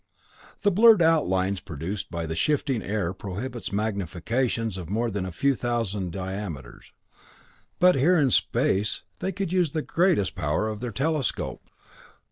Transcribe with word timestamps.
The 0.63 0.71
blurred 0.71 1.03
outlines 1.03 1.59
produced 1.59 2.09
by 2.09 2.25
the 2.25 2.35
shifting 2.35 2.81
air 2.81 3.13
prohibits 3.13 3.69
magnifications 3.69 4.75
of 4.75 4.89
more 4.89 5.11
than 5.11 5.27
a 5.27 5.31
few 5.31 5.55
hundred 5.55 6.09
diameters, 6.09 6.91
but 7.79 7.93
here 7.93 8.17
in 8.17 8.31
space 8.31 9.03
they 9.19 9.31
could 9.31 9.53
use 9.53 9.73
the 9.73 9.83
greatest 9.83 10.33
power 10.33 10.67
of 10.69 10.79
their 10.79 10.91
telescope. 10.91 11.67